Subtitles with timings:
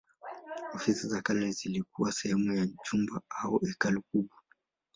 [0.73, 4.37] Ofisi za kale zilikuwa sehemu ya jumba au hekalu kubwa.